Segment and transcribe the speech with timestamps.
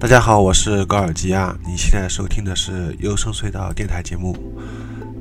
[0.00, 4.34] 大家好，我是高尔基亚，你现在收听的是优声隧道电台节目。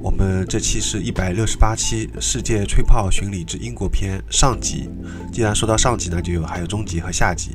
[0.01, 4.89] 我们这期是一百六十八期《世界吹泡巡礼之英国篇》上集。
[5.33, 7.51] 既然说到上集呢，就有还有中集和下集。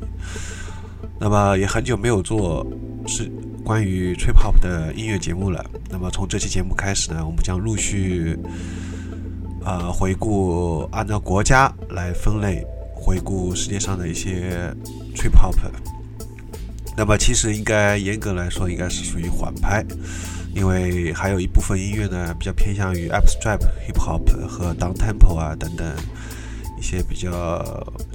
[1.19, 2.63] 那么也很久没有做
[3.07, 3.27] 是
[3.63, 5.65] 关于吹泡的音乐节目了。
[5.89, 8.37] 那么从这期节目开始呢，我们将陆续
[9.65, 12.63] 呃回顾，按照国家来分类，
[12.93, 14.71] 回顾世界上的一些
[15.15, 15.51] 吹泡。
[16.97, 19.85] 那么其实应该严格来说，应该是属于缓拍，
[20.53, 25.85] 因为还有一部分音乐呢比较偏向于 abstract hip hop 和 down tempo 啊等等
[26.79, 27.61] 一些比较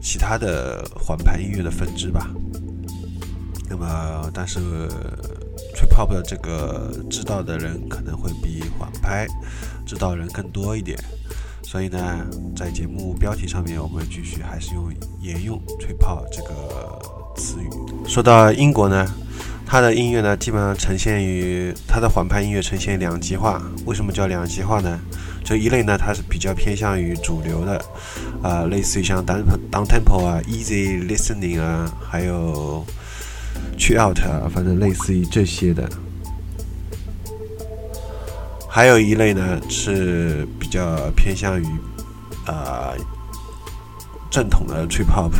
[0.00, 2.30] 其他的缓拍音乐的分支吧。
[3.68, 4.58] 那么但是
[5.76, 9.26] trip hop 的这个知道的人可能会比缓拍
[9.84, 10.98] 知道人更多一点，
[11.62, 14.90] 所以呢，在节目标题上面我们继续还是用
[15.20, 17.19] 沿用吹泡这个。
[17.36, 17.70] 词语
[18.06, 19.06] 说到英国呢，
[19.64, 23.62] 它的音乐呢基本上呈现于它的缓拍音乐呈现两极化。
[23.86, 24.98] 为什么叫两极化呢？
[25.44, 27.82] 这一类呢，它是比较偏向于主流的，
[28.42, 32.84] 啊，类似于像 down down tempo 啊，easy listening 啊，还有
[33.78, 35.88] chill out 啊，反正类似于这些的。
[38.68, 41.66] 还有一类呢是比较偏向于
[42.46, 42.92] 啊。
[44.30, 45.32] 正统的 trip hop，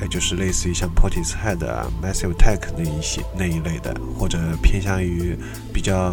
[0.00, 5.38] 也就是类似于像 Portishead 啊、Massive Attack 那一些那一类的，或者偏向于
[5.72, 6.12] 比较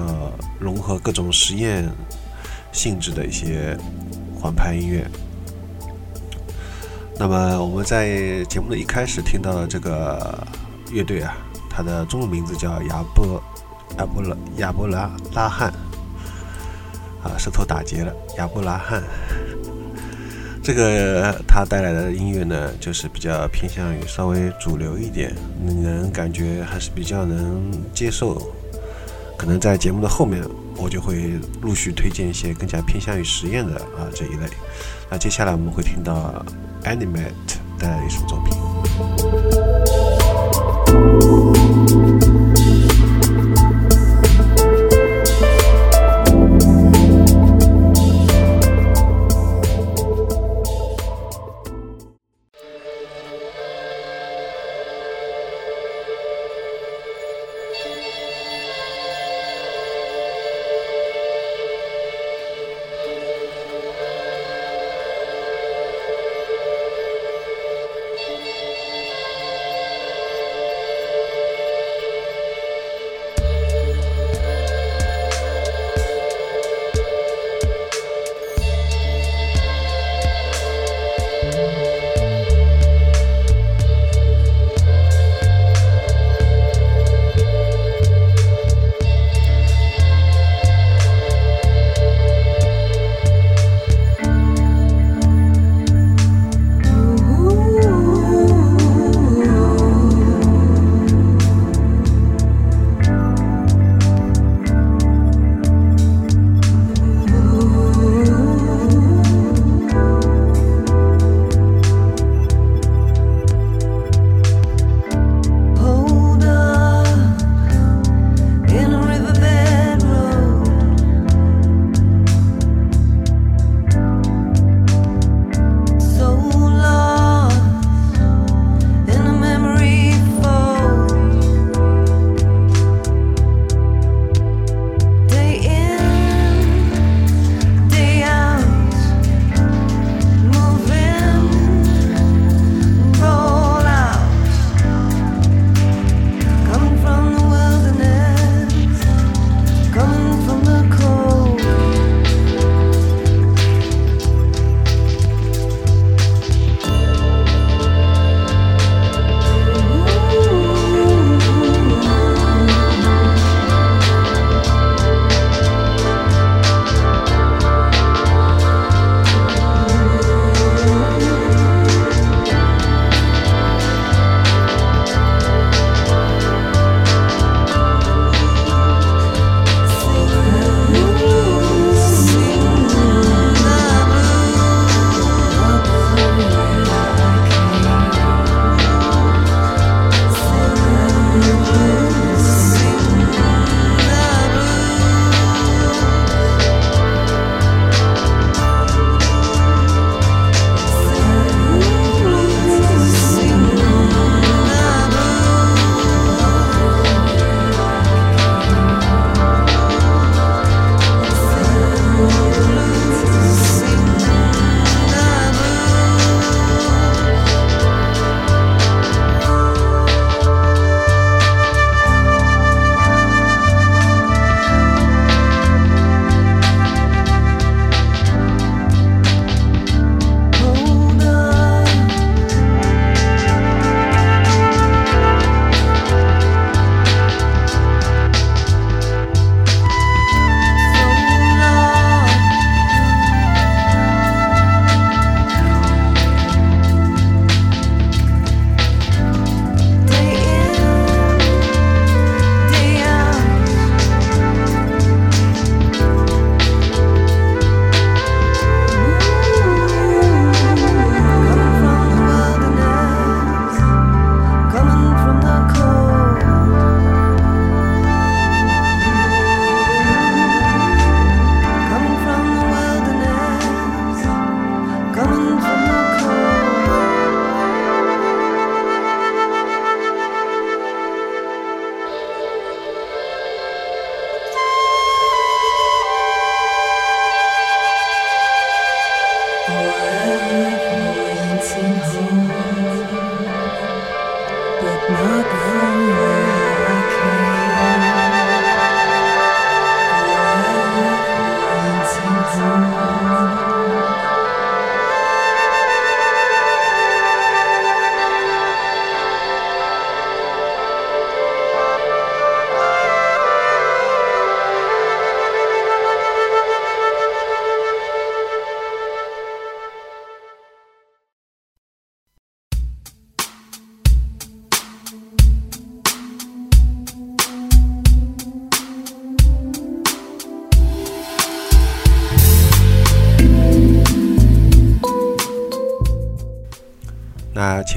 [0.59, 1.89] 融合各种实验
[2.71, 3.75] 性质的一些
[4.39, 5.09] 缓拍音乐。
[7.17, 10.47] 那么我们在节目的一开始听到的这个
[10.91, 11.35] 乐队啊，
[11.67, 13.41] 它的中文名字叫亚波
[13.97, 15.73] 亚波拉亚波拉拉汉
[17.23, 19.03] 啊，舌头打结了，亚波拉汉。
[20.69, 25.33] 这个他带来的音乐呢，就是比较偏向于稍微主流一点，
[25.65, 28.39] 你能感觉还是比较能接受。
[29.35, 30.43] 可能在节目的后面，
[30.77, 34.45] 我就会陆续推荐一些更加偏向于实验的啊这一类。
[35.09, 36.45] 那接下来我们会听到
[36.83, 38.68] Animate 的一首作品。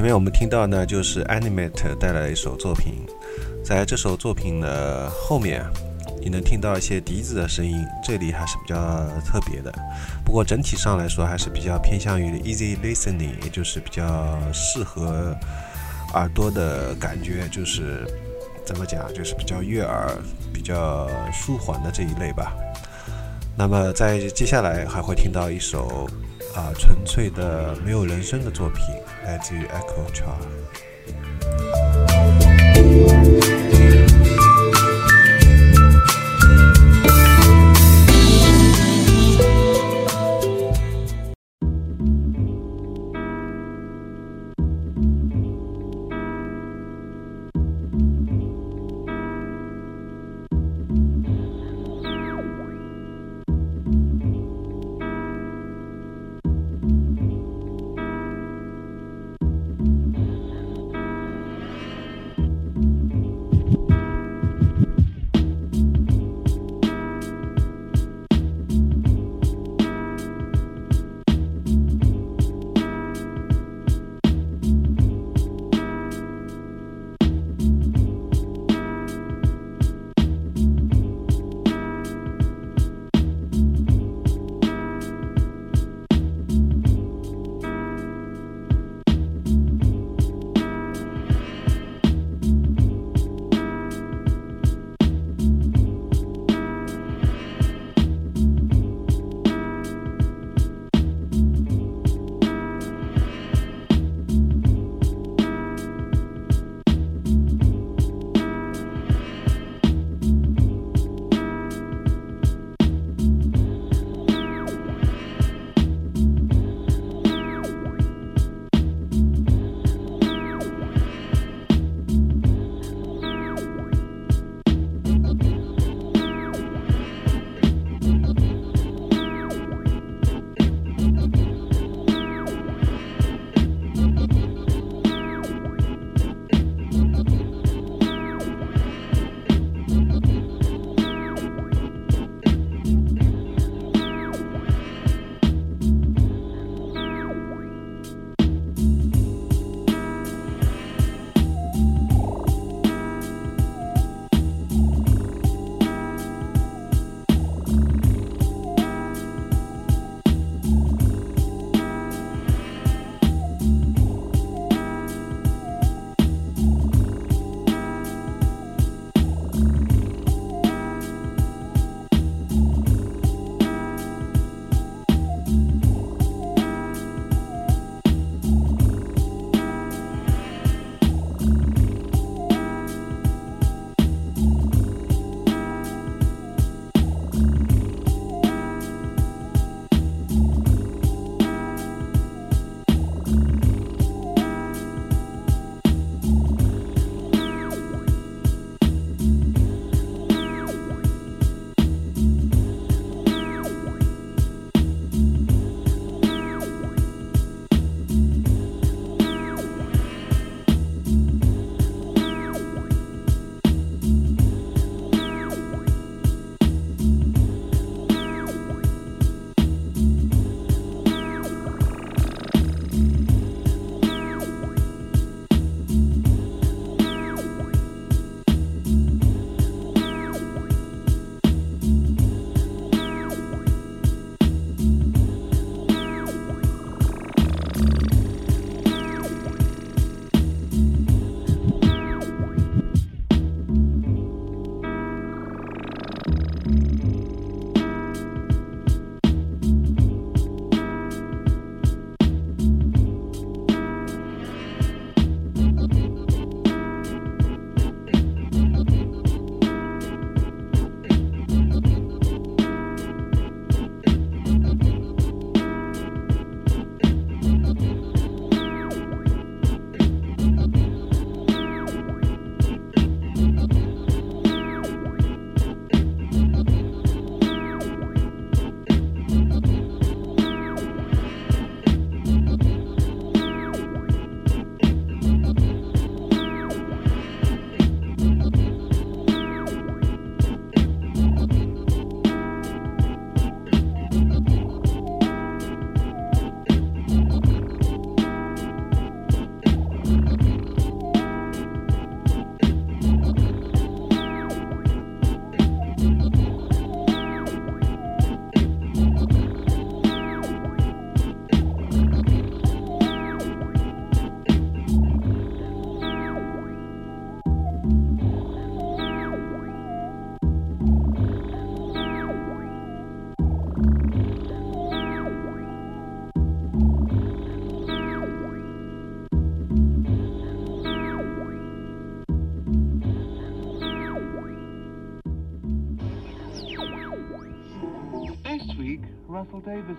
[0.02, 3.06] 前面我们听到呢，就是 Animate 带来一首作品，
[3.64, 5.64] 在这首作品的后面，
[6.20, 8.76] 你能听到一些笛子的声音，这里还是比较
[9.24, 9.72] 特别的。
[10.24, 15.36] 不过整体上来说，还是比较偏向于 easy listening，也就是比较适合
[16.14, 18.04] 耳朵的感觉，就是
[18.66, 20.10] 怎么讲，就是比较悦耳、
[20.52, 22.52] 比较舒缓的这一类吧。
[23.56, 26.10] 那么在接下来还会听到一首
[26.56, 28.82] 啊纯粹的没有人声的作品，
[29.24, 30.91] 来自于 Echo Char。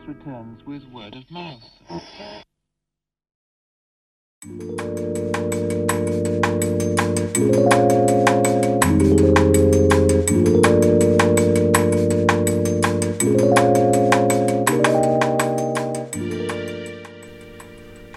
[0.08, 1.62] Returns with word of mouth.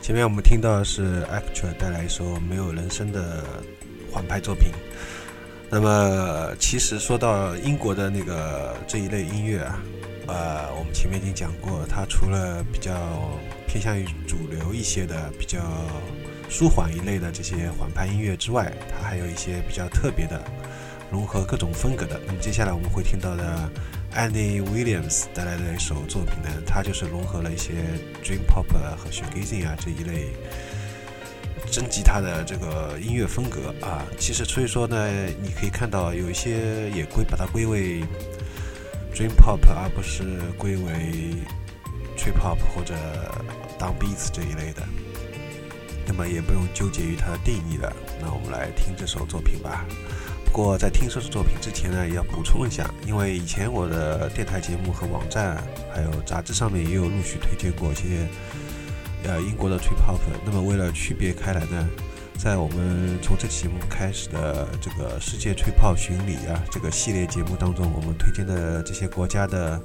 [0.00, 3.44] 前面我们听到的是 Actor 带来一首没有人声的
[4.10, 4.72] 缓拍作品。
[5.68, 9.82] 那么，其实说到英国的那个这一类音乐啊，
[10.26, 12.92] 呃，我们前面已经讲过，它除了比较
[13.66, 15.60] 偏向于主流一些的、比较
[16.48, 20.42] 舒缓一类的这些缓拍音乐之外，它还有一些比较特别的、
[21.10, 22.20] 融合各种风格的。
[22.26, 23.70] 那么接下来我们会听到的
[24.14, 27.72] Annie Williams 带来的一首作品呢，它就是融合了一些
[28.24, 30.28] Dream Pop 和 Shoegazing 啊这一类。
[31.68, 38.04] 真吉他的这个音乐风格啊，其实所以说呢，你可以看到有一些也归把它归为
[39.16, 41.32] dream pop，而不是归为
[42.18, 42.94] trip hop 或者
[43.78, 44.82] down beats 这一类的。
[46.06, 47.90] 那么也不用纠结于它的定义了。
[48.20, 49.86] 那我们来听这首作品吧。
[50.44, 55.56] 不过在听这首作品之前呢，也要补充一下，因为以前我的电台节目和网站
[55.94, 58.28] 还有杂志上面也有陆续推荐过一些。
[59.24, 61.88] 呃，英国的 trip hop，那么为了区别开来呢，
[62.38, 69.80] 在我们从这期节目开始的这个世界吹泡巡礼啊这个系列节目当中，我们推荐的这些国家的，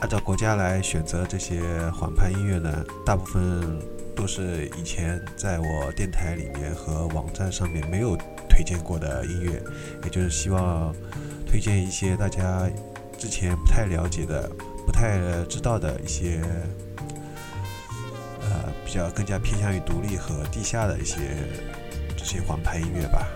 [0.00, 3.80] 按照国家来选择这些缓拍音乐呢，大部分
[4.14, 8.16] 都是以前在我电台里面和网站上面没有
[8.48, 9.60] 推荐过的音乐，
[10.04, 10.94] 也就是希望
[11.44, 12.70] 推荐一些大家
[13.18, 14.48] 之前不太了解的、
[14.86, 16.40] 不太知道的一些。
[18.50, 21.36] 呃比较更加偏向于独立和地下的一些
[22.16, 23.28] 这些黄牌音乐吧，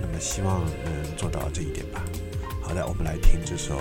[0.00, 2.04] 那么希望能做到这一点吧。
[2.62, 3.78] 好的，我们来听这首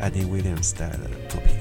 [0.00, 1.56] Eddie Williams 带来的作品。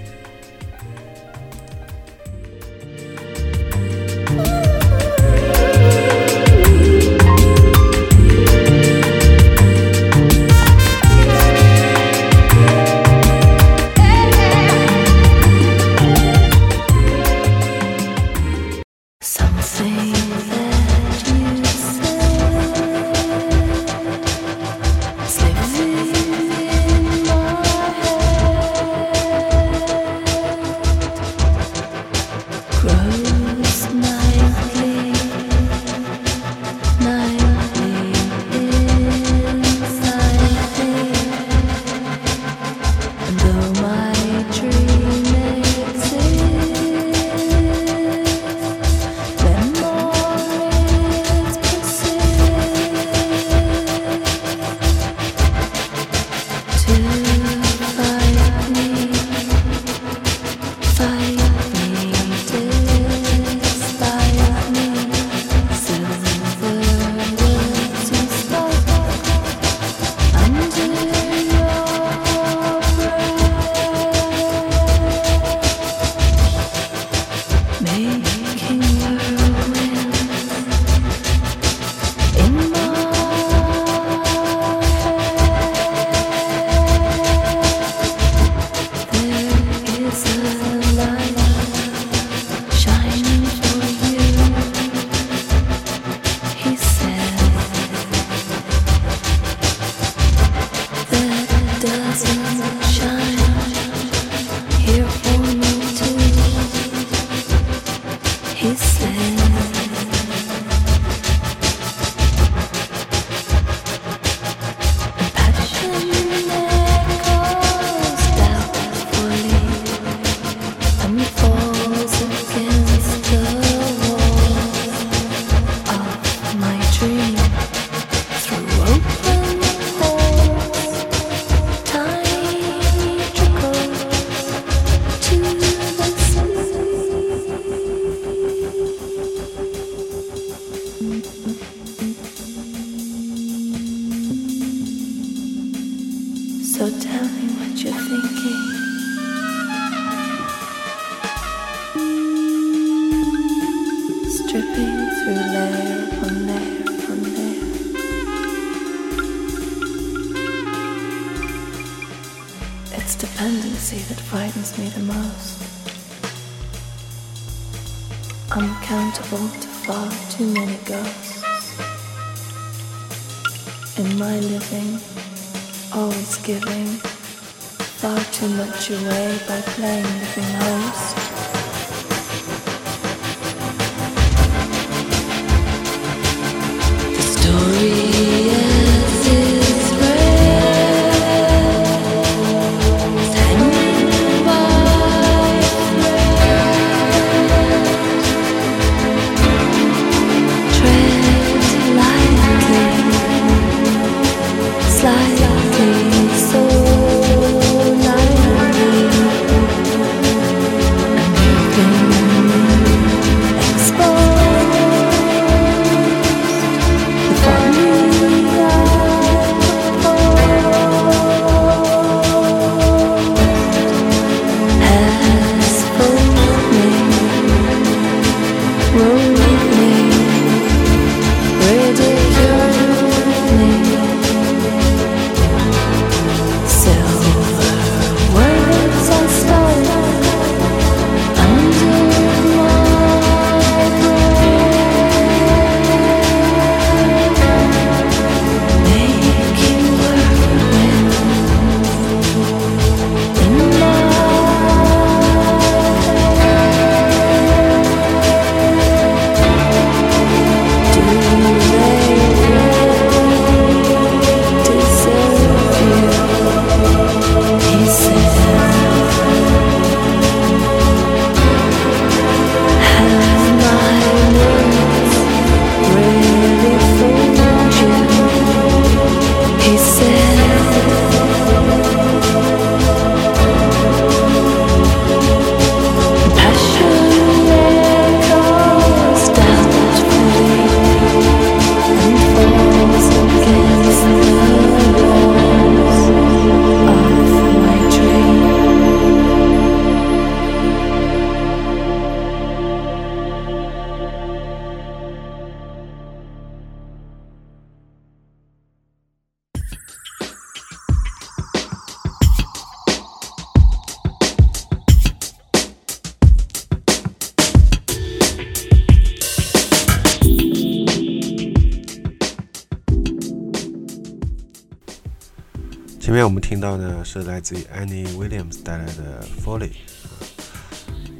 [327.04, 329.72] 是来自于 Annie Williams 带来的 Folly，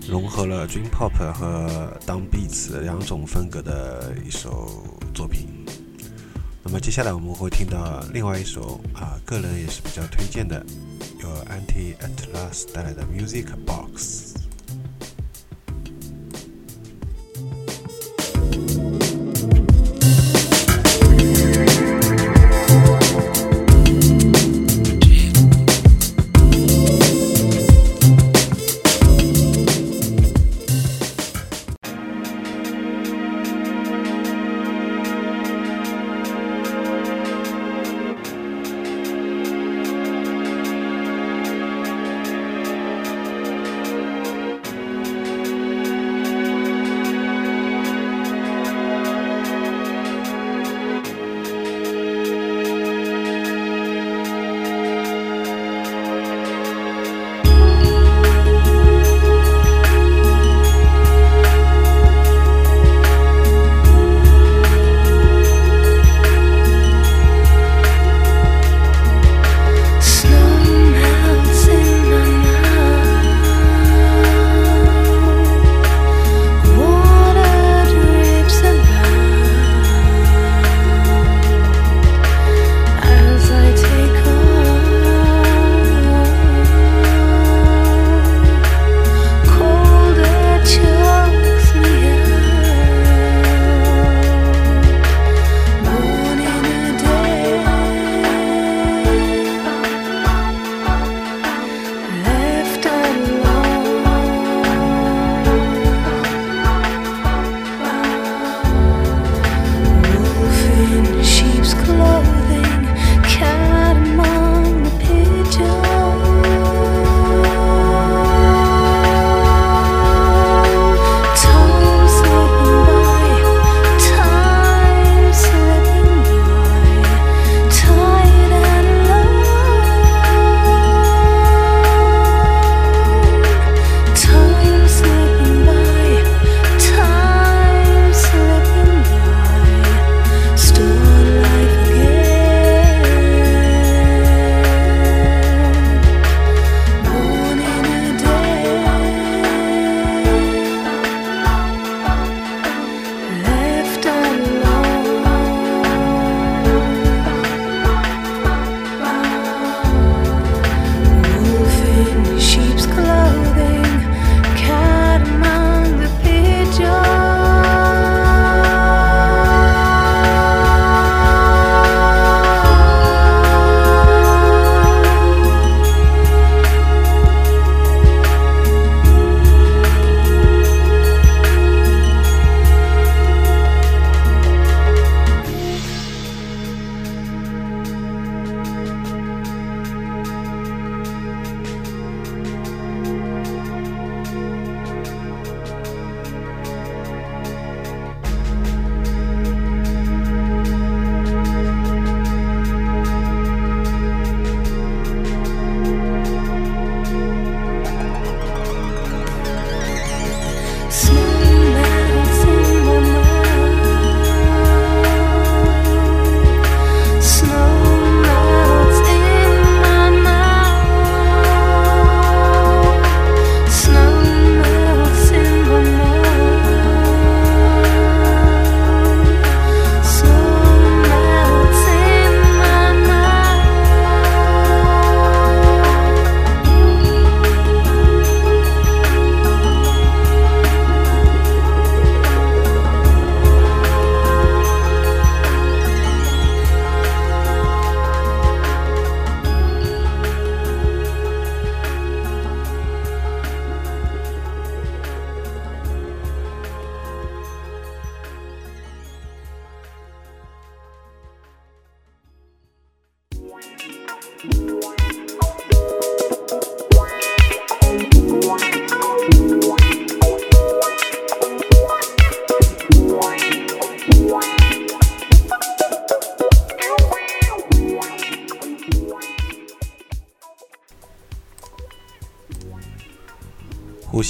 [0.08, 5.48] 融合了 Dream Pop 和 Down Beats 两种风格的一首作品。
[6.64, 10.64] 那么接下来我们会听到另外一首啊，个人也是比较推荐的，
[11.22, 13.89] 由 Anti Atlas 带来的 Music Box。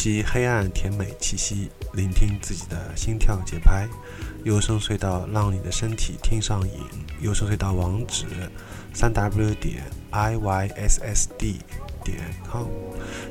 [0.01, 3.85] 吸黑暗甜美气息，聆听自己的心跳节拍。
[4.45, 6.73] 优声隧道让你的身体听上瘾。
[7.19, 8.25] 优声隧道网址：
[8.93, 11.59] 三 w 点 i y s s d
[12.01, 12.17] 点
[12.49, 12.65] com。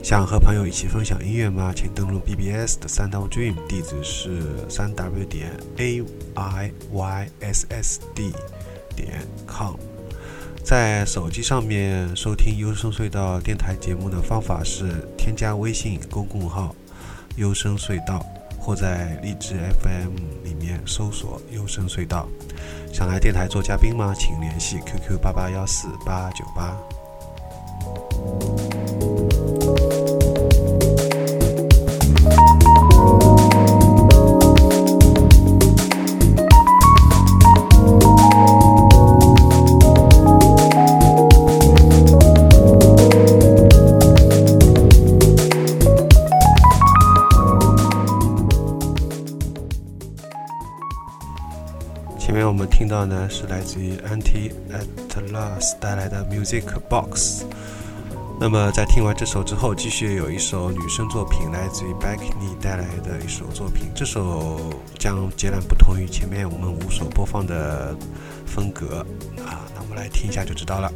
[0.03, 1.73] 想和朋友一起分享音乐吗？
[1.75, 6.05] 请登录 BBS 的三 w Dream，地址是三 w 点 a
[6.35, 8.31] i y s s d
[8.95, 9.88] 点 com。
[10.69, 16.75] 在手机上面收听优声隧道电台节目的方法是添加微信公共号
[17.37, 18.23] “优声隧道”，
[18.61, 20.13] 或在荔枝 FM
[20.45, 22.29] 里面搜索“优声隧道”。
[22.93, 24.13] 想来电台做嘉宾吗？
[24.15, 26.77] 请联系 QQ 八八幺四八九八。
[52.79, 57.43] 听到呢是来自于 Anti Atlas 带来的 Music Box。
[58.39, 63.91] 那么在听完这首之后，继续有一首女生作品，来自于 Beckney 带来的一首作品。
[63.97, 64.61] 这首
[64.97, 67.97] 将截然不同于前面我们五首播放的
[68.47, 69.05] 风格
[69.45, 69.67] 啊。
[69.75, 70.89] 那我们来听一下就知道了。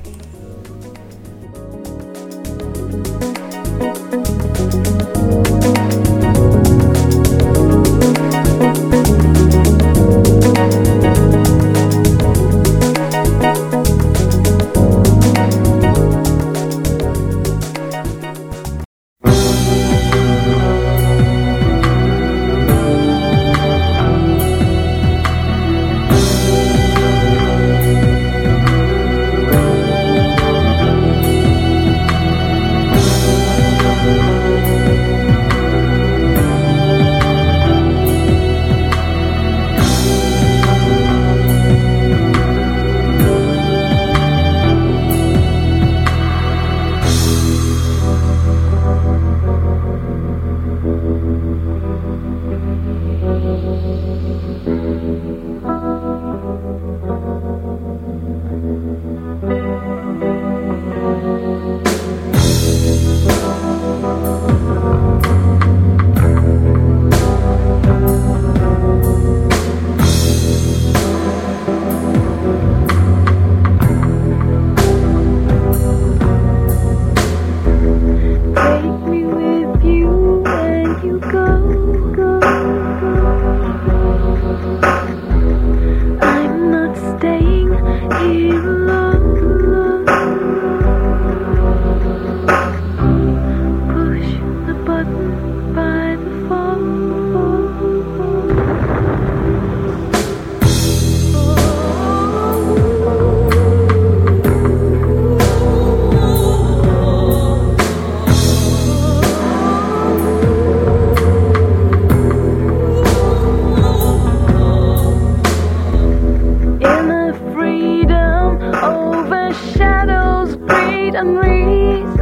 [121.15, 122.22] And reason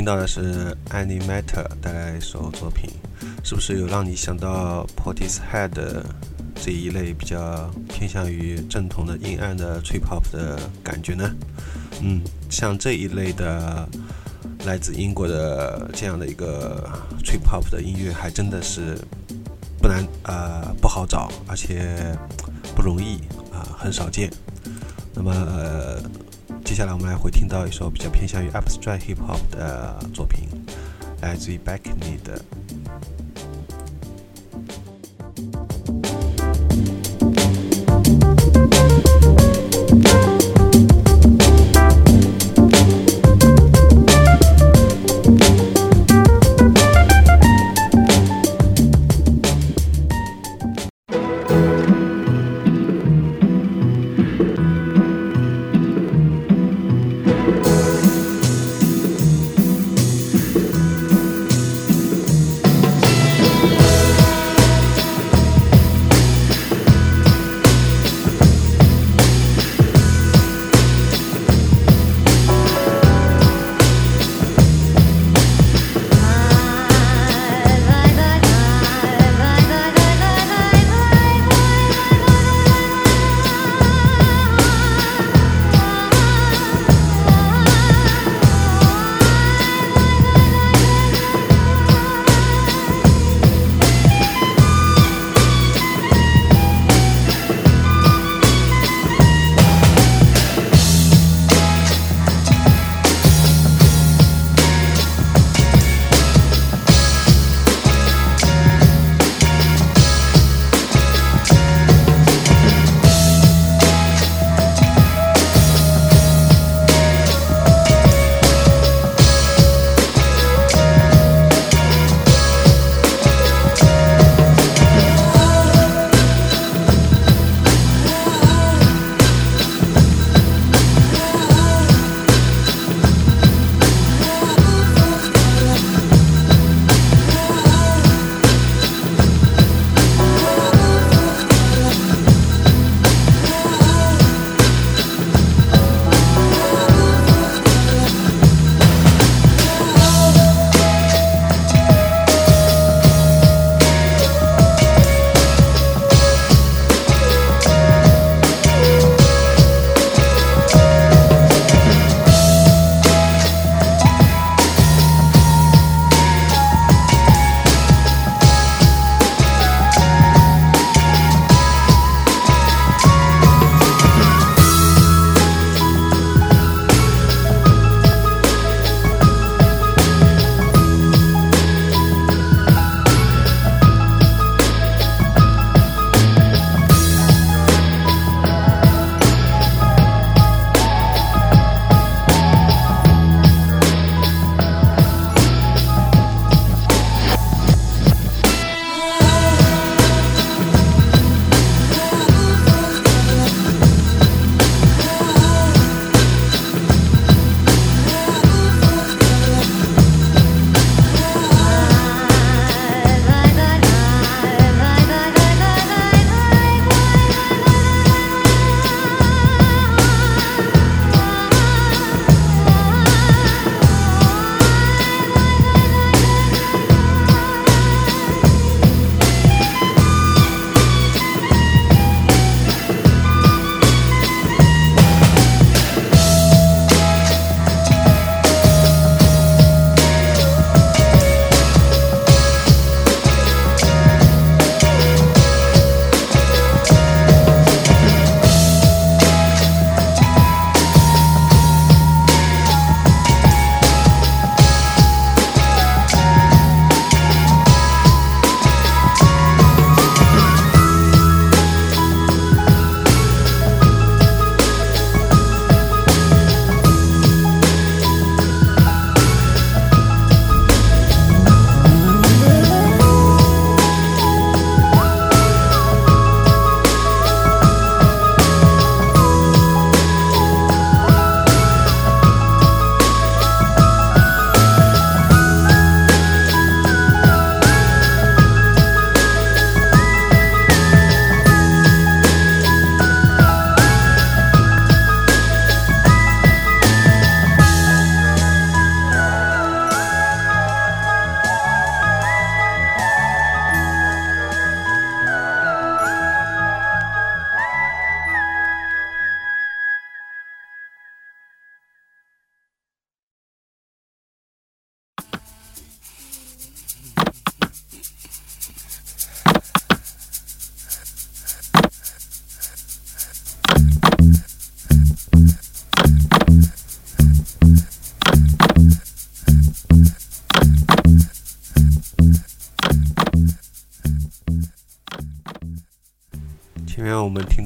[0.00, 2.88] 听到的是 Any Matter 带来一首作品，
[3.44, 5.72] 是不是有让你想到 Portishead
[6.54, 11.30] 这一类比较偏向于正统的阴暗的 trip hop 的感觉呢？
[12.00, 13.86] 嗯，像这一类的
[14.64, 16.88] 来自英国的这样的一个
[17.22, 18.96] trip hop 的音乐，还真的是
[19.82, 21.94] 不难呃不好找，而且
[22.74, 23.18] 不容易
[23.52, 24.30] 啊、很少见。
[25.12, 26.00] 那么、呃、
[26.70, 30.46] 接下来我们来会听到一首比较偏向于 abstract hip hop 的作品，
[31.20, 32.40] 来自于 Backney 的。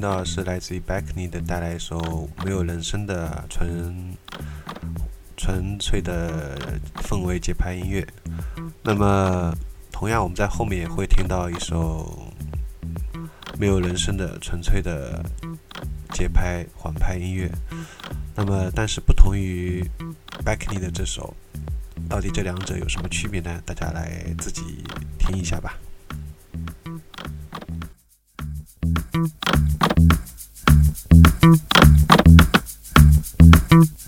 [0.05, 4.13] 到是来自于 b a c k n e y 的带来一首没有人声的纯
[5.35, 6.55] 纯粹的
[6.97, 8.07] 氛围节拍音乐。
[8.83, 9.51] 那么，
[9.91, 12.31] 同样我们在后面也会听到一首
[13.57, 15.25] 没有人声的纯粹的
[16.13, 17.49] 节拍缓拍音乐。
[18.35, 19.83] 那么，但是不同于
[20.43, 21.33] b a c k n e y 的这首，
[22.07, 23.59] 到底这两者有什么区别呢？
[23.65, 24.83] 大家来自己
[25.17, 25.79] 听一下吧。
[28.95, 29.31] Thank
[33.71, 34.04] you.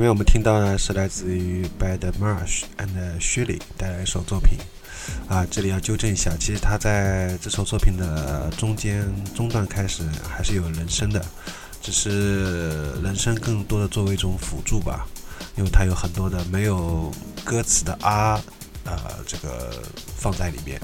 [0.00, 4.58] 前面我们听到呢是来自于 Bad Marsh and Shirley 带来一首作品。
[5.28, 11.22] 啊，这里要纠正一下，其实他在这首作品的中间中段开始还是有人声的，
[11.82, 15.06] 只是人声更多的作为一种辅助吧，
[15.54, 17.12] 因为它有很多的没有
[17.44, 18.40] 歌词的啊，
[18.84, 18.96] 呃，
[19.26, 19.82] 这个
[20.16, 20.80] 放在里面。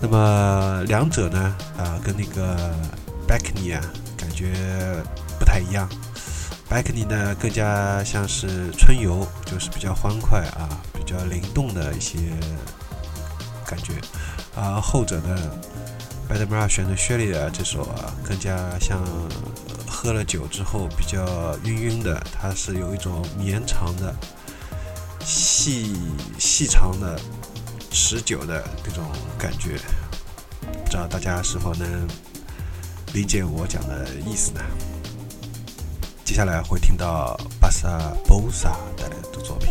[0.00, 2.56] 那么两者呢，啊，跟那个
[3.28, 4.54] Backney 啊，感觉
[5.38, 5.86] 不太一样。
[6.72, 12.16] 白克尼呢，更加像是春游，就是比较欢快啊，比较灵动的一些。
[13.66, 13.92] 感觉，
[14.56, 15.38] 而后者呢
[16.26, 19.04] ，Bad Mara 选的薛 y 的这首啊，更加像
[19.86, 24.14] 喝了酒之后比较晕晕的，它是有一种绵长的、
[25.20, 25.94] 细
[26.38, 27.20] 细长的、
[27.90, 29.04] 持久的那种
[29.38, 29.78] 感觉，
[30.84, 32.08] 不知道大家是否能
[33.12, 34.60] 理解我讲的意思呢？
[36.32, 39.68] 接下来会听到巴萨波萨带来的作品。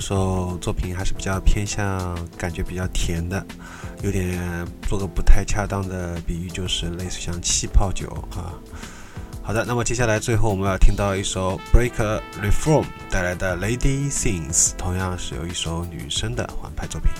[0.00, 3.44] 这首作品还是比较偏向感觉比较甜的，
[4.02, 4.40] 有点
[4.88, 8.56] 做个不太恰当的比喻，就是类似像气泡酒啊。
[9.42, 17.12] 好的，那么接下来最后我们要听到一首 Break Reform 带来的《Lady Sings》，同样是有一首女生的环拍作品。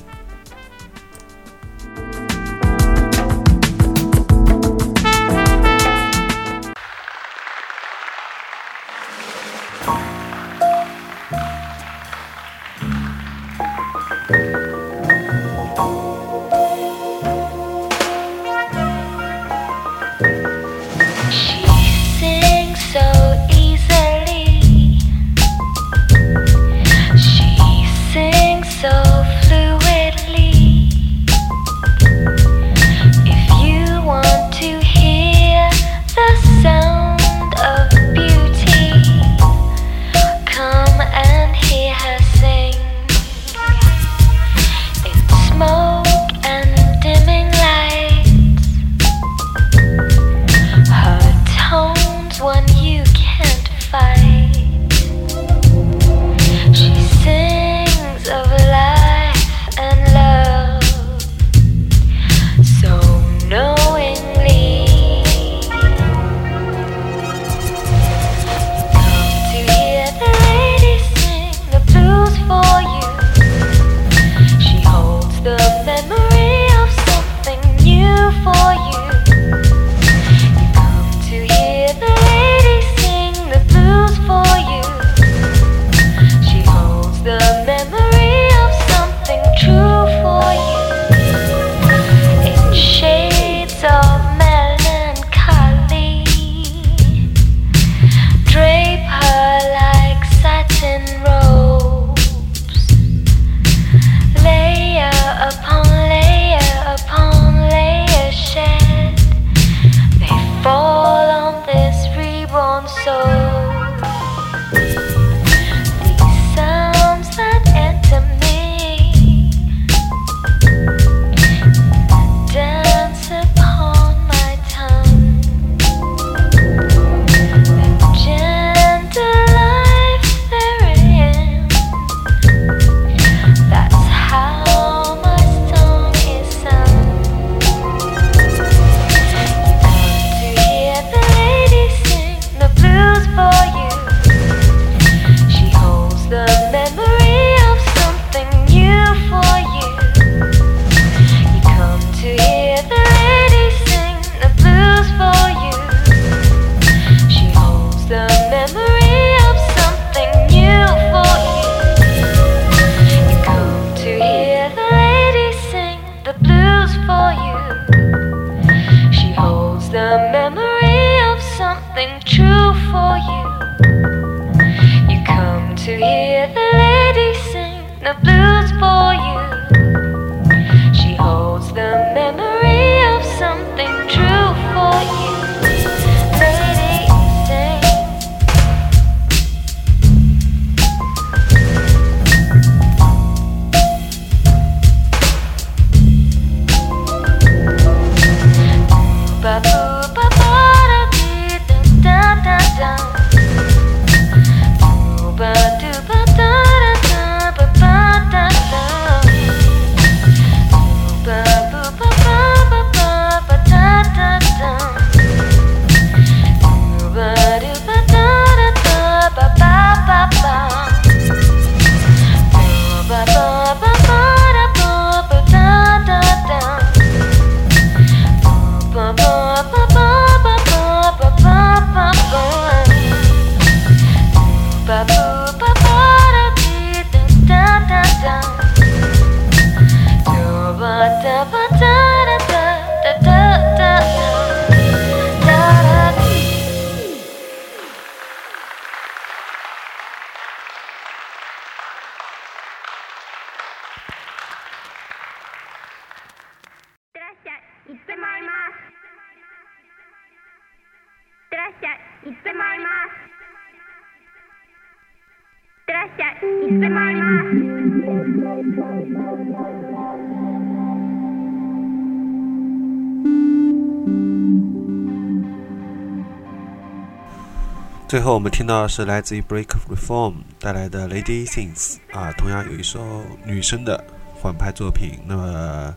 [278.09, 284.03] 最后我们听到的是来自于 Break Reform 带来的 Lady Things 啊，同样有一首女生的
[284.41, 285.18] 混拍作品。
[285.26, 285.95] 那么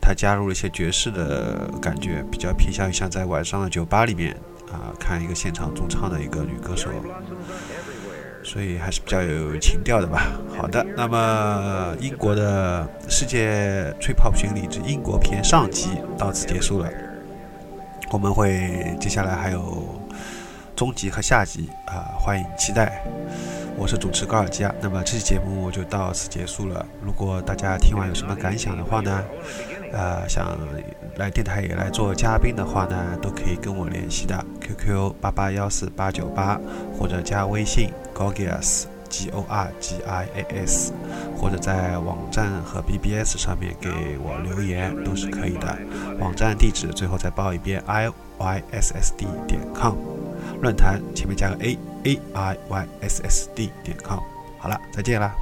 [0.00, 4.34] 她加入了一些爵士的感觉，比较偏向于像在晚上的酒吧里面
[4.72, 6.90] 啊，看一个现场驻唱的一个女歌手。
[8.42, 10.32] 所以还是比较有情调的吧。
[10.56, 16.88] 好的，那么英国的世界吹泡巡礼之英国篇上集到此结束了，
[18.10, 20.00] 我们会接下来还有。
[20.74, 23.04] 中集和下集啊，欢迎期待。
[23.76, 26.84] 我是主持高尔基啊，那么这期节目就到此结束了。
[27.00, 29.22] 如果大家听完有什么感想的话呢，
[29.92, 30.58] 呃，想
[31.16, 36.58] 来电台也来做嘉宾的话呢，都可以跟我联系的，QQ 八八幺四八九八，
[36.98, 40.92] 或者加微信 Gorgias G O R G I A S，
[41.36, 45.78] 或者在网站和 BBS 上面给我留言都是可以的。
[46.18, 49.94] 网站地址最后再报一遍：i y s s d 点 com。
[50.60, 54.20] 论坛前面加个 a a i y s s d 点 com，
[54.58, 55.34] 好了，再见啦。